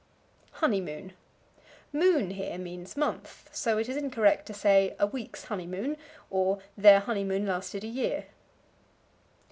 [0.53, 1.13] Honeymoon.
[1.93, 5.95] Moon here means month, so it is incorrect to say, "a week's honeymoon,"
[6.31, 8.25] or, "Their honeymoon lasted a year."